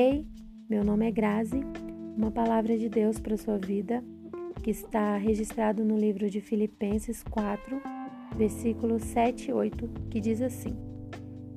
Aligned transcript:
Hey, 0.00 0.24
meu 0.70 0.84
nome 0.84 1.08
é 1.08 1.10
Grazi. 1.10 1.60
Uma 2.16 2.30
palavra 2.30 2.78
de 2.78 2.88
Deus 2.88 3.18
para 3.18 3.36
sua 3.36 3.58
vida 3.58 4.00
que 4.62 4.70
está 4.70 5.16
registrado 5.16 5.84
no 5.84 5.98
livro 5.98 6.30
de 6.30 6.40
Filipenses 6.40 7.24
4, 7.24 7.82
versículos 8.36 9.02
7 9.02 9.50
e 9.50 9.52
8, 9.52 9.88
que 10.08 10.20
diz 10.20 10.40
assim: 10.40 10.76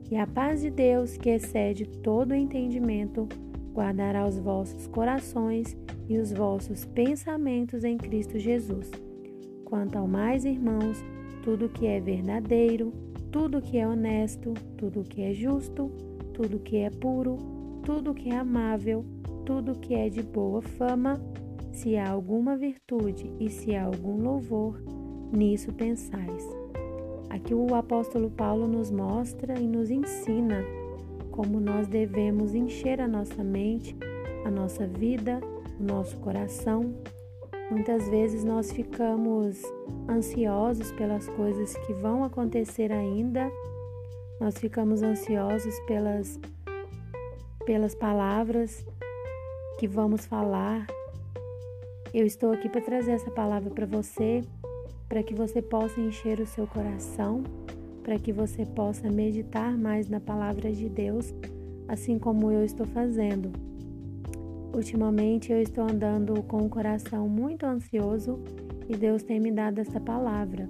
E 0.09 0.17
a 0.17 0.25
paz 0.25 0.61
de 0.61 0.71
Deus, 0.71 1.17
que 1.17 1.29
excede 1.29 1.85
todo 1.85 2.33
entendimento, 2.33 3.29
guardará 3.75 4.25
os 4.25 4.39
vossos 4.39 4.87
corações 4.87 5.77
e 6.09 6.17
os 6.17 6.33
vossos 6.33 6.83
pensamentos 6.83 7.83
em 7.83 7.95
Cristo 7.95 8.39
Jesus. 8.39 8.89
Quanto 9.65 9.99
ao 9.99 10.07
mais, 10.07 10.45
irmãos, 10.45 11.05
tudo 11.43 11.69
que 11.69 11.85
é 11.85 11.99
verdadeiro, 11.99 12.91
tudo 13.31 13.61
que 13.61 13.77
é 13.77 13.87
honesto, 13.87 14.55
tudo 14.79 15.03
que 15.03 15.21
é 15.21 15.31
justo, 15.31 15.91
tudo 16.33 16.57
que 16.57 16.77
é 16.77 16.89
puro, 16.89 17.60
tudo 17.83 18.13
que 18.13 18.29
é 18.29 18.37
amável, 18.37 19.05
tudo 19.45 19.79
que 19.79 19.93
é 19.93 20.09
de 20.09 20.21
boa 20.21 20.61
fama, 20.61 21.21
se 21.71 21.97
há 21.97 22.09
alguma 22.09 22.55
virtude 22.55 23.31
e 23.39 23.49
se 23.49 23.75
há 23.75 23.85
algum 23.85 24.21
louvor, 24.21 24.81
nisso 25.31 25.71
pensais. 25.73 26.47
Aqui 27.29 27.53
o 27.53 27.73
apóstolo 27.73 28.29
Paulo 28.29 28.67
nos 28.67 28.91
mostra 28.91 29.57
e 29.57 29.65
nos 29.65 29.89
ensina 29.89 30.63
como 31.31 31.59
nós 31.59 31.87
devemos 31.87 32.53
encher 32.53 32.99
a 32.99 33.07
nossa 33.07 33.43
mente, 33.43 33.95
a 34.45 34.51
nossa 34.51 34.85
vida, 34.85 35.39
o 35.79 35.83
nosso 35.83 36.17
coração. 36.17 36.93
Muitas 37.69 38.09
vezes 38.09 38.43
nós 38.43 38.71
ficamos 38.71 39.61
ansiosos 40.09 40.91
pelas 40.91 41.27
coisas 41.29 41.75
que 41.77 41.93
vão 41.93 42.23
acontecer 42.25 42.91
ainda, 42.91 43.49
nós 44.39 44.57
ficamos 44.57 45.01
ansiosos 45.01 45.79
pelas 45.87 46.37
pelas 47.71 47.95
palavras 47.95 48.85
que 49.79 49.87
vamos 49.87 50.25
falar. 50.25 50.85
Eu 52.13 52.25
estou 52.25 52.51
aqui 52.51 52.67
para 52.67 52.81
trazer 52.81 53.11
essa 53.11 53.31
palavra 53.31 53.69
para 53.69 53.85
você, 53.85 54.41
para 55.07 55.23
que 55.23 55.33
você 55.33 55.61
possa 55.61 55.97
encher 56.01 56.41
o 56.41 56.45
seu 56.45 56.67
coração, 56.67 57.43
para 58.03 58.19
que 58.19 58.33
você 58.33 58.65
possa 58.65 59.09
meditar 59.09 59.77
mais 59.77 60.09
na 60.09 60.19
palavra 60.19 60.69
de 60.69 60.89
Deus, 60.89 61.33
assim 61.87 62.19
como 62.19 62.51
eu 62.51 62.65
estou 62.65 62.85
fazendo. 62.85 63.53
Ultimamente 64.75 65.53
eu 65.53 65.61
estou 65.61 65.85
andando 65.85 66.43
com 66.43 66.57
o 66.57 66.69
coração 66.69 67.29
muito 67.29 67.65
ansioso 67.65 68.43
e 68.89 68.97
Deus 68.97 69.23
tem 69.23 69.39
me 69.39 69.49
dado 69.49 69.79
essa 69.79 69.97
palavra, 69.97 70.67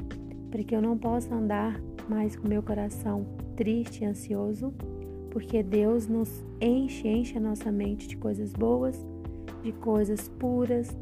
para 0.51 0.63
que 0.63 0.75
eu 0.75 0.81
não 0.83 0.95
possa 0.95 1.33
andar 1.33 1.81
mais 2.07 2.35
com 2.35 2.47
meu 2.47 2.61
coração 2.61 3.25
triste 3.55 4.03
e 4.03 4.05
ansioso, 4.05 4.71
porque 5.31 5.63
Deus 5.63 6.07
nos 6.07 6.45
enche, 6.59 7.07
enche 7.07 7.37
a 7.37 7.41
nossa 7.41 7.71
mente 7.71 8.07
de 8.07 8.17
coisas 8.17 8.53
boas, 8.53 9.03
de 9.63 9.71
coisas 9.71 10.27
puras, 10.27 10.95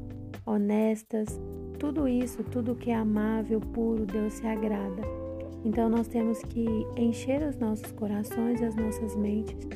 honestas, 0.45 1.39
tudo 1.77 2.08
isso, 2.08 2.44
tudo 2.44 2.75
que 2.75 2.91
é 2.91 2.95
amável, 2.95 3.59
puro, 3.59 4.05
Deus 4.05 4.33
se 4.33 4.47
agrada. 4.47 5.02
Então 5.66 5.89
nós 5.89 6.08
temos 6.08 6.41
que 6.44 6.66
encher 6.95 7.41
os 7.41 7.58
nossos 7.58 7.91
corações 7.91 8.61
as 8.61 8.75
nossas 8.75 9.16
mentes 9.16 9.67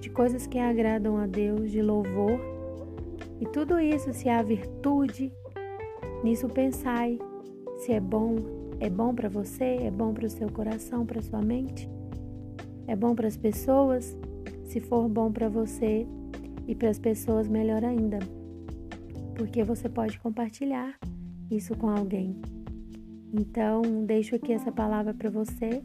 de 0.00 0.10
coisas 0.10 0.46
que 0.46 0.58
agradam 0.58 1.16
a 1.16 1.26
Deus, 1.26 1.70
de 1.70 1.80
louvor. 1.80 2.38
E 3.40 3.46
tudo 3.46 3.80
isso, 3.80 4.12
se 4.12 4.28
há 4.28 4.42
virtude, 4.42 5.32
nisso 6.22 6.46
pensai, 6.46 7.18
se 7.78 7.92
é 7.92 8.00
bom, 8.00 8.36
é 8.80 8.90
bom 8.90 9.14
para 9.14 9.30
você, 9.30 9.78
é 9.80 9.90
bom 9.90 10.12
para 10.12 10.26
o 10.26 10.30
seu 10.30 10.50
coração, 10.50 11.06
para 11.06 11.22
sua 11.22 11.40
mente. 11.40 11.88
É 12.86 12.94
bom 12.94 13.14
para 13.14 13.28
as 13.28 13.36
pessoas? 13.36 14.16
Se 14.64 14.80
for 14.80 15.08
bom 15.08 15.30
para 15.30 15.48
você 15.48 16.06
e 16.66 16.74
para 16.74 16.90
as 16.90 16.98
pessoas, 16.98 17.48
melhor 17.48 17.84
ainda, 17.84 18.18
porque 19.36 19.62
você 19.62 19.88
pode 19.88 20.18
compartilhar 20.18 20.98
isso 21.50 21.76
com 21.76 21.88
alguém. 21.88 22.36
Então, 23.32 23.82
deixo 24.06 24.34
aqui 24.36 24.52
essa 24.52 24.70
palavra 24.70 25.12
para 25.12 25.30
você. 25.30 25.82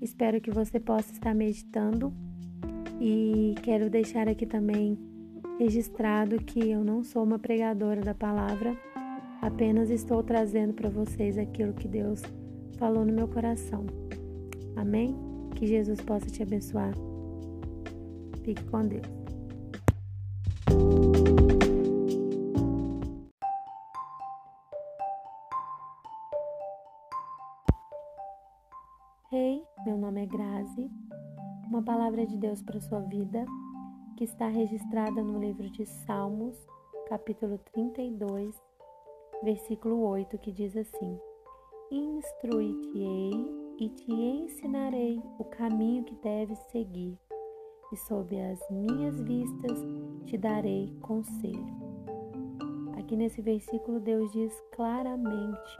Espero 0.00 0.40
que 0.40 0.50
você 0.50 0.78
possa 0.80 1.12
estar 1.12 1.34
meditando 1.34 2.12
e 3.00 3.54
quero 3.62 3.88
deixar 3.88 4.28
aqui 4.28 4.46
também 4.46 4.98
registrado 5.58 6.36
que 6.38 6.70
eu 6.70 6.82
não 6.84 7.02
sou 7.02 7.22
uma 7.22 7.38
pregadora 7.38 8.00
da 8.00 8.14
palavra, 8.14 8.76
apenas 9.40 9.90
estou 9.90 10.22
trazendo 10.22 10.72
para 10.74 10.88
vocês 10.88 11.38
aquilo 11.38 11.72
que 11.72 11.88
Deus 11.88 12.22
falou 12.76 13.04
no 13.04 13.12
meu 13.12 13.28
coração. 13.28 13.86
Amém? 14.76 15.33
Que 15.54 15.66
Jesus 15.66 16.00
possa 16.00 16.26
te 16.26 16.42
abençoar. 16.42 16.92
Fique 18.42 18.62
com 18.64 18.86
Deus. 18.86 19.06
Hey, 29.32 29.64
meu 29.84 29.96
nome 29.96 30.22
é 30.22 30.26
Grazi. 30.26 30.90
Uma 31.68 31.82
palavra 31.82 32.26
de 32.26 32.36
Deus 32.36 32.62
para 32.62 32.80
sua 32.80 33.00
vida 33.00 33.44
que 34.16 34.24
está 34.24 34.48
registrada 34.48 35.22
no 35.22 35.40
livro 35.40 35.68
de 35.70 35.84
Salmos, 35.84 36.56
capítulo 37.08 37.58
32, 37.58 38.54
versículo 39.42 40.00
8, 40.06 40.38
que 40.38 40.52
diz 40.52 40.76
assim: 40.76 41.18
Instrui-te-ei 41.94 43.76
e 43.78 43.88
te 43.88 44.12
ensinarei 44.12 45.22
o 45.38 45.44
caminho 45.44 46.02
que 46.02 46.16
deves 46.16 46.58
seguir, 46.72 47.16
e 47.92 47.96
sob 47.96 48.36
as 48.36 48.58
minhas 48.68 49.20
vistas 49.20 49.78
te 50.24 50.36
darei 50.36 50.92
conselho. 51.02 51.72
Aqui 52.98 53.14
nesse 53.14 53.40
versículo, 53.40 54.00
Deus 54.00 54.32
diz 54.32 54.52
claramente 54.74 55.76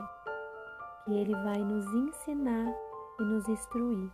que 1.03 1.11
Ele 1.15 1.33
vai 1.33 1.59
nos 1.59 1.85
ensinar 1.93 2.73
e 3.19 3.23
nos 3.23 3.49
instruir. 3.49 4.09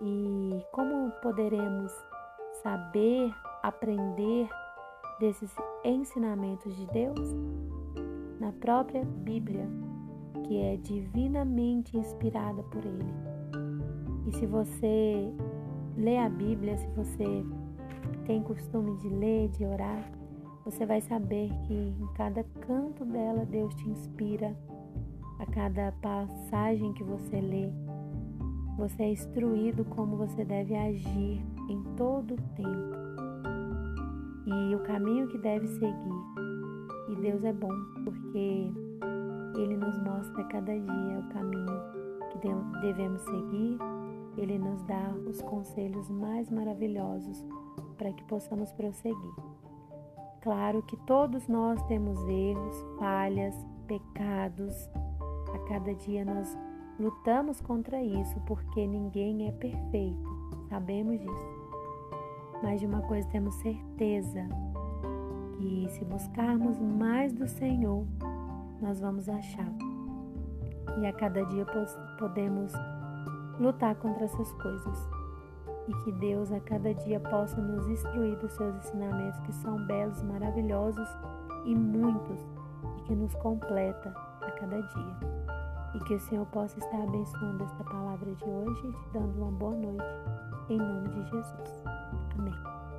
E 0.00 0.64
como 0.70 1.10
poderemos 1.22 1.92
saber, 2.62 3.34
aprender 3.64 4.48
desses 5.18 5.52
ensinamentos 5.82 6.76
de 6.76 6.86
Deus? 6.86 7.34
Na 8.38 8.52
própria 8.52 9.04
Bíblia, 9.04 9.68
que 10.44 10.58
é 10.58 10.76
divinamente 10.76 11.96
inspirada 11.96 12.62
por 12.64 12.84
Ele. 12.84 13.12
E 14.26 14.32
se 14.36 14.46
você 14.46 15.32
lê 15.96 16.18
a 16.18 16.28
Bíblia, 16.28 16.76
se 16.76 16.86
você 16.88 17.44
tem 18.26 18.42
costume 18.42 18.96
de 18.98 19.08
ler, 19.08 19.48
de 19.48 19.64
orar, 19.64 20.10
você 20.64 20.86
vai 20.86 21.00
saber 21.00 21.50
que 21.66 21.74
em 21.74 22.06
cada 22.14 22.44
canto 22.60 23.04
dela 23.04 23.44
Deus 23.44 23.74
te 23.74 23.88
inspira, 23.88 24.56
a 25.38 25.46
cada 25.46 25.90
passagem 26.02 26.92
que 26.92 27.02
você 27.02 27.40
lê, 27.40 27.72
você 28.76 29.02
é 29.02 29.10
instruído 29.12 29.84
como 29.86 30.16
você 30.16 30.44
deve 30.44 30.74
agir 30.76 31.42
em 31.68 31.82
todo 31.96 32.34
o 32.34 32.42
tempo 32.54 33.00
e 34.46 34.74
o 34.74 34.80
caminho 34.80 35.28
que 35.28 35.38
deve 35.38 35.66
seguir. 35.66 36.20
E 37.08 37.16
Deus 37.16 37.42
é 37.44 37.52
bom, 37.52 37.72
porque 38.04 38.72
ele 39.54 39.76
nos 39.76 39.98
mostra 39.98 40.44
cada 40.44 40.72
dia 40.72 41.18
o 41.18 41.28
caminho 41.32 42.00
que 42.30 42.38
devemos 42.80 43.20
seguir, 43.22 43.78
Ele 44.36 44.58
nos 44.58 44.82
dá 44.84 45.12
os 45.26 45.42
conselhos 45.42 46.08
mais 46.08 46.50
maravilhosos 46.50 47.44
para 47.98 48.12
que 48.12 48.24
possamos 48.24 48.72
prosseguir. 48.72 49.34
Claro 50.40 50.82
que 50.82 50.96
todos 50.98 51.48
nós 51.48 51.82
temos 51.82 52.18
erros, 52.26 52.86
falhas, 52.98 53.54
pecados. 53.86 54.88
A 55.52 55.58
cada 55.68 55.94
dia 55.94 56.24
nós 56.24 56.56
lutamos 56.98 57.60
contra 57.60 58.02
isso 58.02 58.40
porque 58.46 58.86
ninguém 58.86 59.48
é 59.48 59.52
perfeito, 59.52 60.56
sabemos 60.68 61.20
disso. 61.20 61.60
Mas 62.62 62.80
de 62.80 62.86
uma 62.86 63.02
coisa 63.02 63.28
temos 63.28 63.54
certeza: 63.56 64.46
que 65.58 65.88
se 65.90 66.04
buscarmos 66.04 66.78
mais 66.78 67.32
do 67.32 67.46
Senhor, 67.46 68.06
nós 68.80 69.00
vamos 69.00 69.28
achar. 69.28 69.72
E 71.00 71.06
a 71.06 71.12
cada 71.12 71.44
dia 71.44 71.66
podemos 72.18 72.72
lutar 73.58 73.94
contra 73.96 74.24
essas 74.24 74.52
coisas. 74.54 75.08
E 75.88 75.94
que 76.04 76.12
Deus 76.12 76.52
a 76.52 76.60
cada 76.60 76.94
dia 76.94 77.18
possa 77.20 77.60
nos 77.60 77.86
instruir 77.88 78.36
dos 78.38 78.52
seus 78.52 78.76
ensinamentos 78.76 79.40
que 79.40 79.52
são 79.54 79.76
belos, 79.86 80.22
maravilhosos 80.22 81.08
e 81.64 81.74
muitos 81.74 82.40
e 82.98 83.02
que 83.02 83.14
nos 83.14 83.34
completa 83.36 84.14
a 84.40 84.50
cada 84.52 84.80
dia. 84.80 85.16
E 85.94 85.98
que 86.00 86.14
o 86.14 86.20
Senhor 86.20 86.46
possa 86.46 86.78
estar 86.78 87.02
abençoando 87.02 87.64
esta 87.64 87.84
palavra 87.84 88.32
de 88.32 88.44
hoje 88.44 88.86
e 88.86 88.92
te 88.92 89.08
dando 89.12 89.42
uma 89.42 89.50
boa 89.50 89.74
noite. 89.74 90.04
Em 90.68 90.78
nome 90.78 91.08
de 91.08 91.22
Jesus. 91.24 91.82
Amém. 92.38 92.89